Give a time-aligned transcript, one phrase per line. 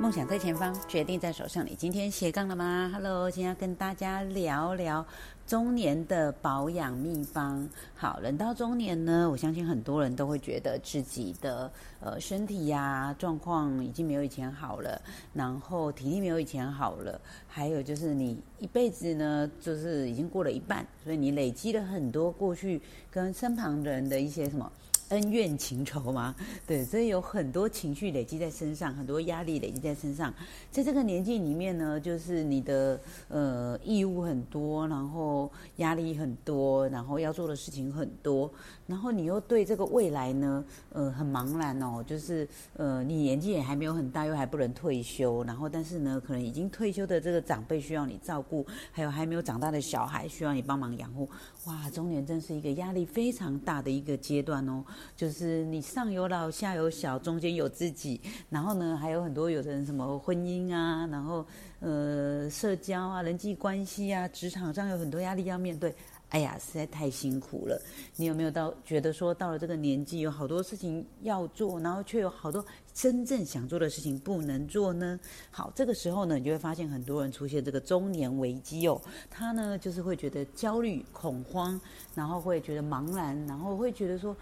[0.00, 1.62] 梦想在前方，决定在手上。
[1.66, 5.04] 你今天斜杠了吗？Hello，今天要跟大家聊聊
[5.46, 7.68] 中年的保养秘方。
[7.94, 11.70] 好，人到中年呢，我相信很多人都会觉得自己的
[12.00, 14.98] 呃身体呀状况已经没有以前好了，
[15.34, 22.80] 然后体力没有以前好了，还有就是你一辈子呢，就是已经过了一半，所以你累积了很多过去
[23.10, 24.72] 跟身旁人的一些什么。
[25.10, 26.34] 恩怨情仇吗？
[26.66, 30.32] 对，所以有很多情绪累积在身上，很多压力累积在身上。
[30.70, 38.50] 在这个年纪里面呢，就是你的呃义务很多，然后压力很多，然后要做的事情很多，
[38.86, 42.02] 然后你又对这个未来呢，呃，很茫然哦。
[42.06, 51.28] 就是呃，你年纪也还没有很大，又还不能退休，然后但是呢，可能已经退休的这个长辈需要你照顾，还有还没有长大的小孩需要你帮忙养护。
[51.66, 54.84] 哇，中年真是一个压力非常大的一个阶段哦。
[55.16, 61.46] 就是你上有老下有小，中间有自己，然后呢还有很多有的人什么婚姻啊，然后
[61.80, 65.94] 呃社交啊、人际关系啊，职场上有很多压力要面对。
[66.30, 67.82] 哎呀，实在太辛苦了。
[68.14, 72.64] 你有没有到觉得说到了这个年纪，有好多事情要做，然后却有好多
[72.94, 75.18] 真正想做的事情不能做呢？
[75.50, 79.02] 好，这个时候呢，你就会发现很多人出现这个中年危机哦。
[79.28, 81.80] 他呢就是会觉得焦虑、恐慌，
[82.14, 84.36] 然后会觉得茫然，然后会觉得说。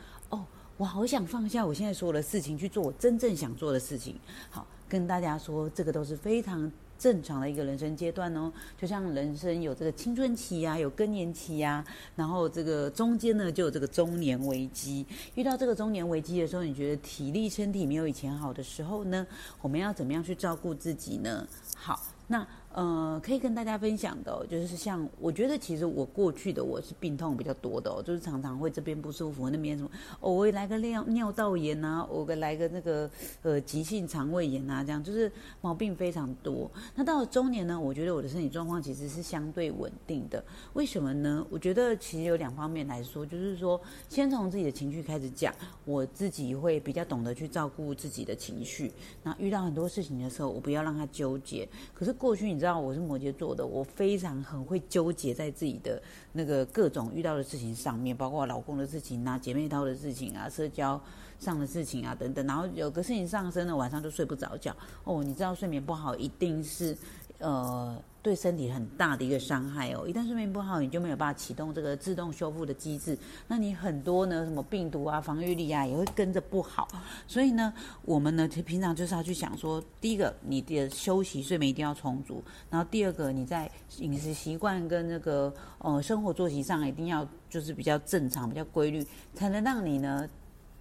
[0.78, 4.14] 我好想放下我现在所有的事情，去做我真正想做的事情。
[4.48, 8.52] 好，跟大家说，这个都是非常正常的一个人生阶段哦。
[8.80, 11.84] 就像人生有这个青春期呀，有更年期呀，
[12.14, 15.04] 然后这个中间呢就有这个中年危机。
[15.34, 19.26] 遇到这个中年危机的时候，你觉得体力、身体没有以前好的时候呢，
[19.60, 21.44] 我们要怎么样去照顾自己呢？
[21.76, 22.46] 好，那。
[22.74, 33.10] 呃，可以跟大家分享的，就是像我觉得，其实我过去的我是病痛比较多的哦，就是常常会这边不舒服，那边什么，偶尔来个尿尿道炎啊，偶尔来个那个
[33.42, 36.70] 呃急性肠胃炎啊，这样就是毛病非常多。
[36.94, 40.44] 那到了中年呢，我觉得我的身体状况其实是相对稳定的。
[40.74, 41.44] 为什么呢？
[41.50, 45.52] 我觉得其实有两方面来说，就是说先从自己的情绪开始讲，
[45.84, 48.92] 我自己会比较懂得去照顾自己的情绪。
[49.24, 51.66] 那遇到很多事情的时候，我不要让他纠结。
[51.94, 52.76] 可是过去你你知道。
[52.76, 56.02] 我是摩羯座的，我非常很会纠结在自己的
[56.32, 61.00] 那个各种遇到的事情上面，包括老公的事情啊、姐妹淘的事情啊、社交
[61.38, 62.44] 上的事情啊等等。
[62.48, 64.74] 然后有个事情上升了，晚上就睡不着觉。
[65.04, 66.96] 哦，你知道睡眠不好一定是
[67.38, 68.02] 呃。
[68.20, 70.06] 对身体很大的一个伤害哦！
[70.06, 73.16] 一旦睡眠不好，你就没有办法启动这个自动修复的机制，
[73.46, 76.86] 那你很多呢，什么病毒啊、防御力啊，也会跟着不好。
[77.28, 77.72] 所以呢，
[78.02, 90.28] 我们呢，平常就是要去想说，第一个，你的休息睡眠一定要充足；然后第二个，你在饮食习惯跟那个呃生活作息上一定要就是比较正常、比较规律，才能让你呢。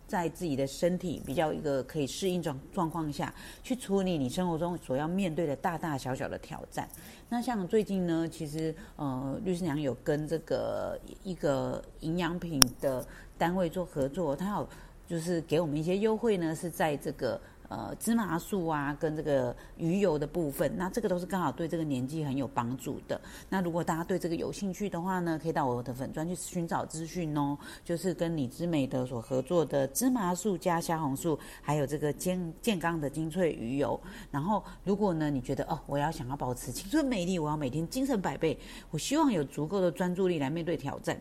[0.07, 6.87] 在自己的身体比较一个可以适应状状况下去处理你生活中所要面对的大大小小的挑战。
[7.29, 13.05] 那像最近呢，其实呃，律师娘有跟这个一个营养品的
[13.37, 14.69] 单位做合作，他有
[15.05, 17.39] 就是给我们一些优惠呢，是在这个。
[17.69, 23.19] 呃，芝麻素啊，跟这个鱼油的部分，那这个都是刚好对这个年纪很有帮助的。
[23.49, 27.57] 那如果大家对这个有兴趣的话呢，可以到我的粉专去寻找资讯哦。
[27.83, 33.99] 就是跟李之美的所合作的芝麻素加虾红素，还有这个健健康的精粹鱼油。
[34.31, 38.57] 然后，如果呢你觉得哦，我要想要保持青春美丽，我要每天精神百倍，
[38.91, 41.19] 我希望有足够的专注力来面对挑战。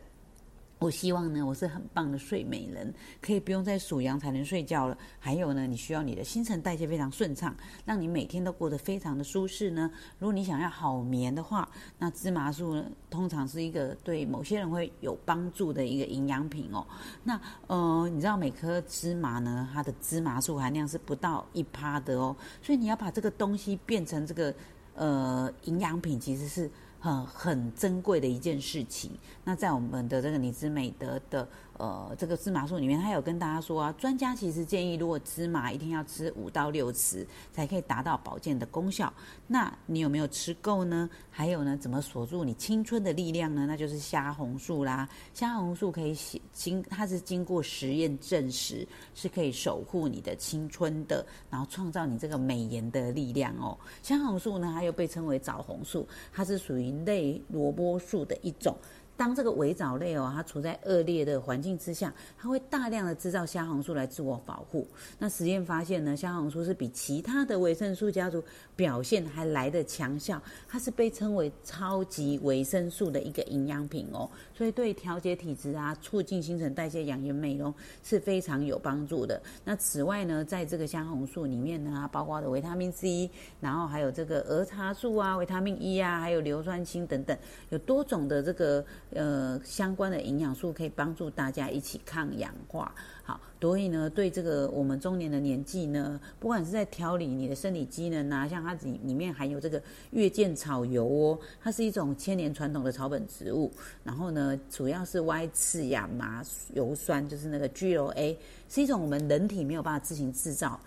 [0.79, 2.93] 我希望呢，我是很棒的睡美人，
[3.23, 4.97] 可以不用再数羊才能睡觉了。
[5.19, 7.57] 还有呢，你需要你的新陈代谢非常顺畅，
[7.87, 9.91] 让你每天都过得非常的舒适呢。
[10.19, 11.67] 如果你想要好眠的话，
[11.99, 16.87] 那芝麻素呢，通常是一个对某些人会有帮助的一个营养品哦。
[17.25, 24.55] 那呃，你知道每颗芝麻呢，它的芝麻素含量是不到一趴的哦，所以你要把这个东西变成这个
[24.95, 26.71] 呃营养品，其实是。
[27.07, 29.11] 很很珍贵的一件事情。
[29.45, 31.49] 那在我们的这个尼之美德的
[31.79, 39.13] 呃这个芝麻素里面，他有跟大家说啊，专家其实建议，如果芝麻一天要吃五到六匙，才可以达到保健的功效。
[39.47, 41.09] 那你有没有吃够呢？
[41.31, 43.67] 还有呢，怎么锁住你青春的力量呢？
[43.67, 45.09] 那就是虾红素啦。
[45.33, 46.17] 虾红素可以
[46.53, 53.79] 经，它是经过实验证实，是可以守护你的青春的，然后创造你这个美颜的力量哦。
[54.03, 58.77] 虾红素呢，它又被称为枣红素，它是属于类萝卜素的一种。
[59.17, 64.87] 当这个微藻类哦，它处在恶劣的环境之下，它会大量的制造虾红素来自我保护。
[65.19, 68.45] 那实验发现呢，虾红素是比其他的维生素家族
[68.77, 77.73] 表现还来的强效，它是被称为超级维生素的一个营养品哦，所以对调节体质啊、促进新陈代谢、养颜美容
[78.05, 79.41] 是非常有帮助的。
[79.65, 83.31] 那此外呢，在这个虾红素里面呢，它包括的维他命 C，
[83.61, 87.35] 然后还有这个儿茶素啊、维他命 E 啊，还有硫酸氢等等，
[87.71, 88.85] 有多种的这个。
[89.15, 92.93] 呃，相关的营养素可以帮助大家一起抗氧化。
[93.23, 99.81] 好，所以呢，对这个我们中年的年纪呢，不管是在调理你的生理机能啊，像它里里面含有这个
[100.11, 103.73] 月见草油哦，它是一种千年传统的草本植物。
[104.05, 106.45] 然后呢，主要是 Y 次亚麻
[106.75, 108.37] 油酸，就是那个 GLA，
[108.69, 110.79] 是一种我们人体没有办法自行制造。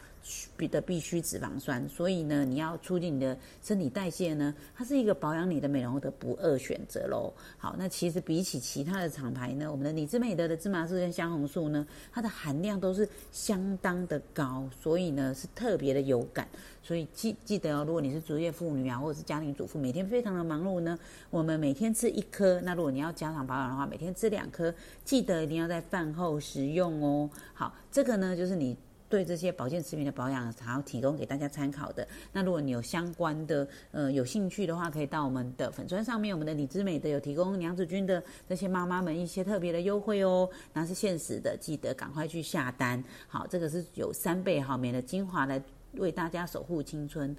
[0.55, 7.33] 必的必须脂肪酸，所以呢，你要促进你的身体代谢呢，它是一个保养你的美容的不二选择喽。
[7.57, 16.47] 好，那其实比起其他的厂牌呢，我们的李之美德的芝麻素跟香红素呢，它的含量都是相当的高，所以呢是特别的有感。
[16.81, 20.97] 所以记记得哦，如果你是职业妇女啊，或者是家庭主妇，每天非常的忙碌呢，
[21.29, 22.59] 我们每天吃一颗。
[22.61, 24.73] 那如果你要加强保养的话，每天吃两颗，
[25.03, 27.29] 记得一定要在饭后食用哦。
[27.53, 28.75] 好，这个呢就是你。
[29.09, 32.07] 对这些保健食品的保养，还要提供给大家参考的。
[32.31, 43.03] 那如果你有相关的呃有兴趣的话，可以到我们的粉砖上面，我们的李之美的有提供娘子军的这些妈妈们一些特别的优惠哦，那是限时的，记得赶快去下单。
[43.27, 45.59] 好，这个是有三倍好棉的精华来
[45.93, 47.35] 为大家守护青春。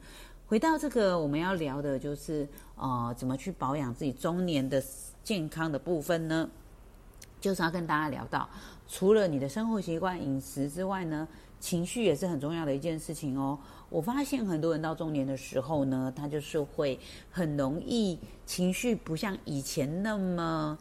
[0.48, 4.82] 回到这个我们要聊的就是呃怎么去保养自己中年的
[5.22, 6.50] 健康的部分呢？
[7.40, 8.50] 就是要跟大家聊到，
[8.88, 11.28] 除了你的生活习惯、饮食之外呢。
[11.60, 13.56] 情绪也是很重要的一件事情哦。
[13.90, 16.98] 我发现很多人到中年的时候呢，他就是会
[17.30, 20.78] 很容易情绪不像以前那么，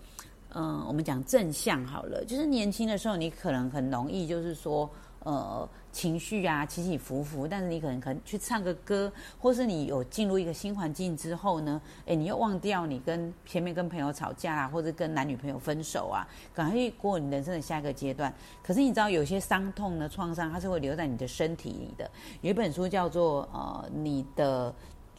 [0.55, 2.23] 嗯，我们讲正向好了。
[2.25, 4.89] 就是年轻的时候，你可能很容易就是说。
[5.23, 18.33] 呃，情绪啊起起伏伏，但是你可能可能去唱个歌，或是你有进入一个新环境之后呢，哎，你又忘掉你跟前面跟朋友吵架啊，或者跟男女朋友分手啊，赶快过你人生的下一个阶段。
[18.63, 22.09] 可是你知道，有些伤痛呢创伤，它是会留在你的身体里的。
[22.41, 24.71] 有一本书叫做《呃，你的》。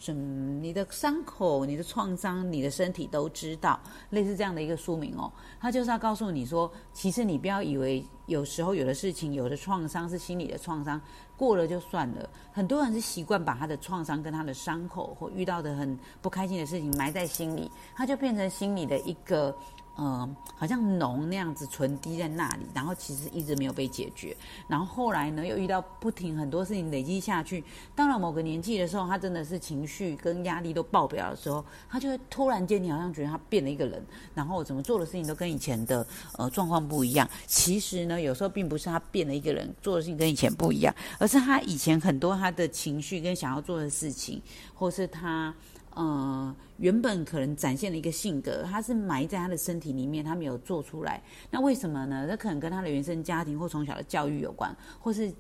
[0.09, 5.31] 嗯，你的伤口、你的创伤、你的身体都知道，类似这样的一个书名哦。
[5.61, 11.01] 他就是要告诉你说，其实你不要以为有时候有的事情、有的创伤是心理的创伤，
[11.37, 12.29] 过了就算了。
[12.51, 19.55] 很多人是习惯把他的创伤跟他的伤口或遇到的很不开心的事情埋在心里，他就变成心里的一个。
[19.99, 24.35] 嗯，好像脓那样子存滴在那里，然后其实一直没有被解决。
[24.67, 27.63] 然后后来呢，又遇到不停很多事情累积下去，
[27.95, 34.03] 到了某个年纪的时候，他真的是情绪跟压力都爆表的时候，他就会突然间，你好像觉得他变了一个人，
[34.35, 36.07] 然后怎么做的事情都跟以前的
[36.39, 37.29] 呃状况不一样。
[37.47, 44.41] 其实呢，有时候并不是他变了一个人，做的事情跟以前不一样，而是他以前很多他的情绪跟想要做的事情，
[44.75, 45.55] 或是他。
[45.95, 51.21] 呃，原本可能展现了一个性格，他是埋在他的身体里面，他没有做出来。
[51.51, 52.27] 那为什么呢？
[52.29, 55.33] 那可能跟他的原生家庭或从小的教育有关，或是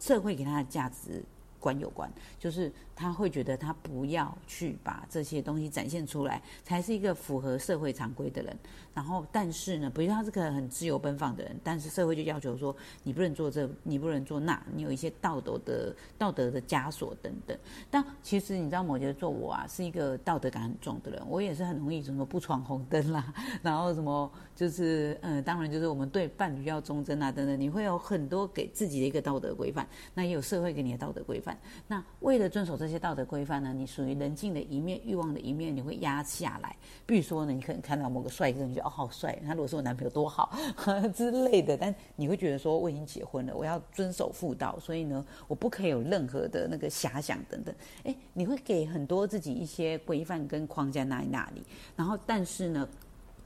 [0.00, 1.22] 社会给他的价值
[1.64, 2.70] 观有关，就是。
[2.96, 8.56] 他会觉得他不要去把这些东西展现出来，才是一个符合社会常规的人。
[8.94, 12.72] 然后，但是呢，比如他是个很自由奔放的人，但是社会就要求说
[13.02, 17.58] 你不能做这，你不能做那，你有一些道德的道德的枷锁等等。
[17.90, 31.53] 但其实你知道，摩羯座我啊是一个道德感很重的人，我也是很容易什么不闯红灯啦， 然后什么就是嗯，当然就是我们对伴侣要忠贞啊等等，你会有很多给自己的一个道德规范，那也有社会给你的道德规范。
[31.86, 36.74] 那为了遵守这些道德规范呢，你属于人性的一面、欲望的一面，你会压下来。
[37.06, 40.56] 比如说呢，你可能看到某个帅哥，你觉得哦好帅，他如果是我男朋友多好
[41.14, 41.76] 之类的。
[41.76, 47.74] 但你会觉得说，我已经结婚了，我要遵守妇道，所以呢，我不可以有任何的那个遐想等等。
[48.04, 51.62] 诶，你会给很多自己一些规范跟框架那里那里。
[51.96, 52.88] 然后，但是呢，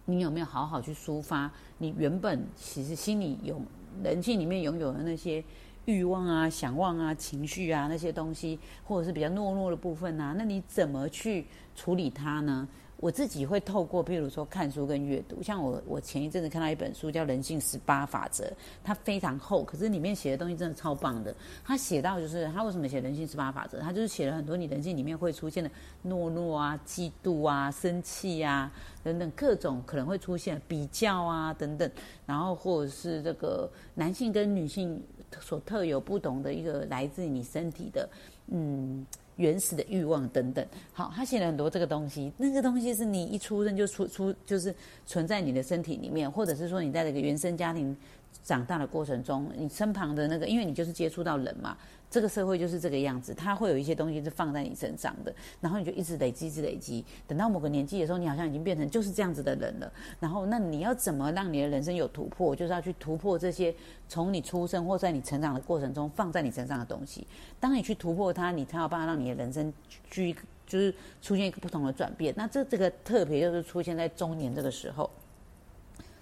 [0.05, 3.61] 你有没有好好去抒发你原本其实心里有
[4.03, 5.45] 人性里面拥有的那些？
[5.89, 12.69] 欲望啊、想望啊、情绪啊那些东西，或者是比较懦弱的部分啊，那你怎么去处理它呢？
[12.99, 15.43] 我自己会透过，譬如说看书跟阅读。
[15.43, 18.45] 像我，我前一阵子看到一本书叫《人性十八法则》，
[18.85, 21.35] 它非常厚，可是里面写的东西真的超棒的。
[21.65, 25.71] 他写到就是他为什么写《人性十八法则》，他就是写了很多你人性里面会出现的
[26.05, 28.71] 懦弱啊、嫉妒啊、生气啊
[29.03, 31.91] 等等各种可能会出现比较啊等等，
[32.27, 35.01] 然后或者是这个男性跟女性。
[35.41, 38.09] 所特有不同的一个来自你身体的，
[38.49, 39.07] 嗯，
[39.37, 40.67] 原始的欲望等等。
[40.93, 44.75] 好，他写了很多这个东西，那个东西是你一出生就出出就是
[45.07, 47.97] 存在你的身体里面，或者是说你在这个原生家庭
[48.43, 51.77] 长大的过程中，你身旁的那个，因为你就是接触到人嘛。
[52.11, 59.93] 这个社会就是这个样子，它会有一些东西是放在你身上的，然后你就一直累积，一直累积，等到某个年纪的时候，你好像已经变成就是这样子的人了。
[60.19, 62.57] 然后，那你要怎么让你的人生有突破？
[62.57, 63.75] 就是要去突破这些
[64.09, 67.27] 从你出生或在你成长的过程中放在你身上的东西。
[67.61, 69.71] 当你去突破它，你才有办法让你的人生
[70.09, 70.35] 居
[70.67, 72.33] 就是出现一个不同的转变。
[72.35, 75.11] 那这这个特别就是出现在中年这个时候。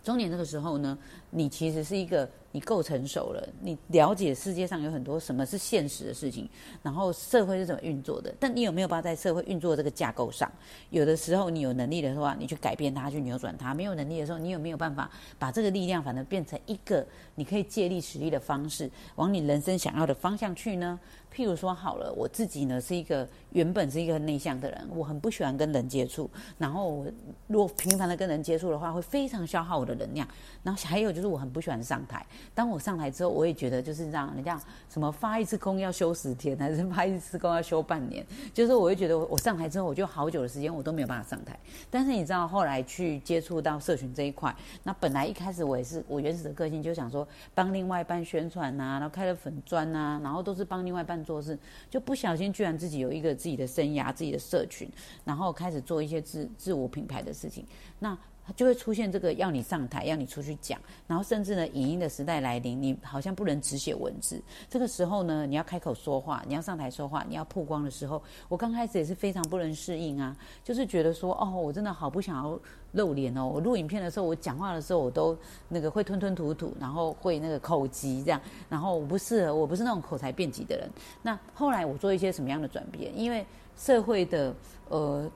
[0.07, 0.97] 中年这个时候呢，
[1.31, 2.31] 你其实是一个。
[2.57, 6.49] 你够成熟了，你了解世界上有很多什么是现实的事情，
[6.83, 8.35] 然后社会是怎么运作的。
[8.41, 10.51] 但你有没有办法在社会运作这个架构上？
[10.89, 20.99] 有的时候你有能力的话，你去改变它，去扭转它；没有能力的时候，你有没有办法把这个力量，反正变成一个你可以借力使力的方式，往你人生想要的方向去呢？
[21.35, 27.07] 譬如说，好了，我自己呢是一个原本是一个内向的人，我很不喜欢跟人接触，然后我
[27.47, 30.27] 如果频繁的跟人接触的话，会非常消耗我的能量。
[30.63, 32.25] 然后还有就是我很不喜欢上台。
[32.55, 38.25] 当我上台之后，我也觉得就是这样，你讲什么发一次工要休十天，还是发一次工要休半年？
[38.55, 41.59] 就是我会觉得我上台之后，我就好久的时间我都没有办法上台。
[41.91, 51.59] 但是你知道，后来去接触到社群这一块，那本来一开始我也是我原始的个性，就想说帮另外一半宣传呐，然后开了粉砖呐，然后都是帮另外一半做事，
[51.91, 54.89] 就不小心居然自己有一个自己的生涯、自己的社群，
[55.25, 57.65] 然后开始做一些自自我品牌的事情。
[57.99, 58.17] 那
[58.55, 64.41] 就会出现这个要你上台，要你出去讲，然后甚至呢，影音的时代来临，你好像不能只写文字。
[64.69, 72.59] 这个时候呢，你要开口说话，你要上台说话，你要曝光的时候，我刚开始也是非常不能适应啊，就是觉得说，哦，我真的好不想要
[72.93, 73.45] 露脸哦。
[73.47, 75.37] 我录影片的时候，我讲话的时候，我都
[75.69, 80.89] 那个会吞吞吐吐，然后会那个口急这样，然后我不适合，我不是那种口才辩捷的人。
[81.23, 83.11] 那后来我做一些什么样的转变？
[83.19, 83.45] 因为
[83.77, 84.55] 社会的
[84.89, 85.31] 呃。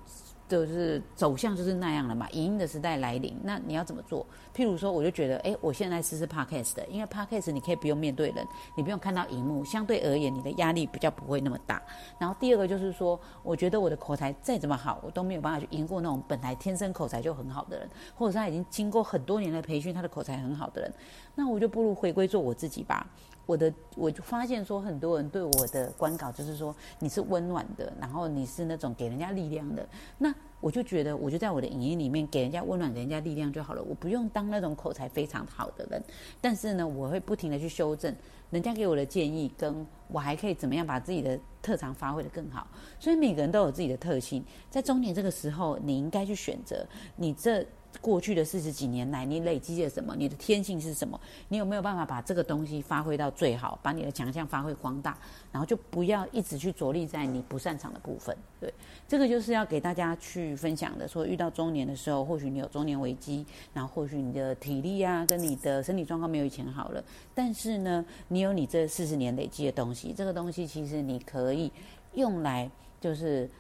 [0.51, 4.27] 就是走向就是那样了嘛，影音的时代来临，那你要怎么做？
[4.53, 8.45] 譬如说，我就觉得，哎，我现在试试 podcast 的，因为 podcast 你可以不用面对人，
[8.77, 11.81] 你不用看到荧幕，相对而言，你的压力比较不会那么大。
[12.19, 20.93] 然后第二个就是说，我觉得我的口才再怎么好，我都没有办法去赢过那种本来天生口才就很好的人，或者是他已经经过很多年的培训，他的口才很好的人，
[21.37, 23.07] 那我就不如回归做我自己吧。
[23.51, 29.85] 我的我就发现说，很多人对我的观稿就是说你是温暖的，然后你是那种给人家力量的。
[30.19, 33.83] 那我就觉得，我就在我的影音里面给人家温暖，给人家力量就好了。
[33.83, 36.01] 我不用当那种口才非常好的人，
[36.41, 38.15] 但是呢，我会不停的去修正
[38.51, 42.65] 人家给我的建议，跟我还可以怎么样把自己的特长发挥的更好。
[43.01, 47.67] 所以每个人都有自己的特性，在中年这个时候，你应该去选择你这。
[48.01, 50.15] 过去的四十几年来，你累积了什么？
[50.17, 51.21] 你的天性是什么？
[51.49, 55.19] 你有没有办法把这个东西发挥到最好，把你的强项发挥光大？
[55.53, 58.37] 然后就不要一直去着力在你不擅长的部分。
[58.61, 58.73] 对，
[59.09, 61.09] 这个就是要给大家去分享的。
[61.09, 63.45] 说遇到中年的时候，或许你有中年危机，
[63.75, 67.03] 然后或许你的体力啊，跟你的身体状况没有以前好了，
[67.35, 71.71] 但是呢，你有你这四十年累积的东西，这个东西其实你可以
[72.15, 72.71] 用来
[73.01, 73.51] 就是。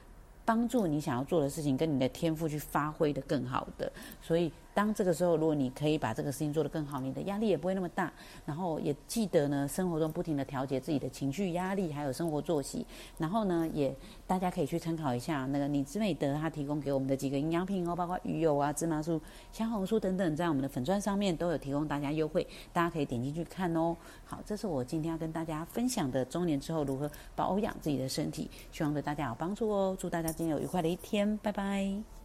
[0.50, 4.52] 帮助你想要做的事情跟你的天赋去发挥的更好的，所以。
[4.80, 8.10] 当这个时候，如果你可以把这个事情做得更好，你的压力也不会那么大。
[8.46, 12.86] 然后也记得呢，生活中不停的调节自己的情绪、压力，还有生活作息。
[13.18, 13.94] 然后呢，也
[14.26, 19.20] 大家可以去参考一下那个你之美德他提供给我们的几个营养品哦，包括鱼油啊、芝麻素、
[19.52, 23.94] 香红素等等，在我们的粉钻上面都有提供大家优惠，大家可以点进去看哦。
[24.24, 29.94] 好，这是我今天要跟大家分享的中年之后如何保养自己的身体，希望对大家有帮助哦。
[30.00, 32.19] 祝大家今天有愉快的一天，拜拜。